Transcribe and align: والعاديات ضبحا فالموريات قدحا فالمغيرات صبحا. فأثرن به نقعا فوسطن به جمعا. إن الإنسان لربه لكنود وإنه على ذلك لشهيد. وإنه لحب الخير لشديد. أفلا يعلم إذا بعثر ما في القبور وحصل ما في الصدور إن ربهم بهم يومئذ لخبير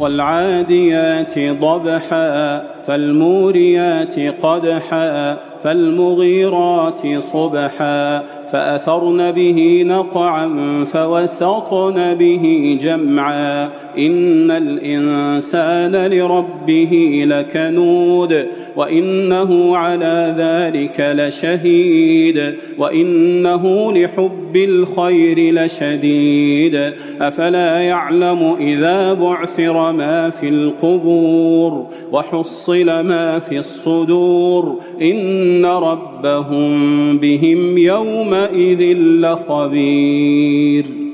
والعاديات 0.00 1.38
ضبحا 1.38 2.62
فالموريات 2.86 4.18
قدحا 4.42 5.38
فالمغيرات 5.64 7.18
صبحا. 7.18 8.22
فأثرن 8.52 9.30
به 9.30 9.84
نقعا 9.86 10.48
فوسطن 10.84 12.14
به 12.14 12.78
جمعا. 12.82 13.64
إن 13.98 14.50
الإنسان 14.50 16.06
لربه 16.06 17.24
لكنود 17.28 18.46
وإنه 18.76 19.76
على 19.76 20.34
ذلك 20.38 21.14
لشهيد. 21.18 22.54
وإنه 22.78 23.92
لحب 23.92 24.56
الخير 24.56 25.54
لشديد. 25.54 26.92
أفلا 27.20 27.78
يعلم 27.78 28.56
إذا 28.60 29.12
بعثر 29.12 29.85
ما 29.92 30.30
في 30.30 30.48
القبور 30.48 31.86
وحصل 32.12 32.84
ما 32.84 33.38
في 33.38 33.58
الصدور 33.58 34.76
إن 35.02 35.64
ربهم 35.64 37.18
بهم 37.18 37.78
يومئذ 37.78 38.96
لخبير 38.98 41.05